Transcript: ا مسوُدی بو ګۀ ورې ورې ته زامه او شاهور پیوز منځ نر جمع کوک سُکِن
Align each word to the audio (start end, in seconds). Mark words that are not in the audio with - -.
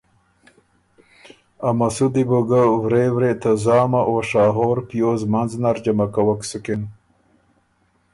ا 1.67 1.69
مسوُدی 1.77 2.23
بو 2.29 2.39
ګۀ 2.49 2.63
ورې 2.83 3.05
ورې 3.15 3.31
ته 3.41 3.51
زامه 3.63 4.01
او 4.09 4.15
شاهور 4.31 4.77
پیوز 4.87 5.21
منځ 5.31 5.51
نر 5.61 5.77
جمع 5.83 6.07
کوک 6.15 6.41
سُکِن 6.49 6.81